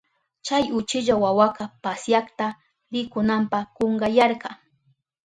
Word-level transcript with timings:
Chay 0.45 0.63
uchilla 0.79 1.15
wawaka 1.23 1.63
pasyakta 1.83 2.45
rikunanpa 2.93 3.57
kunkayarka. 3.75 4.49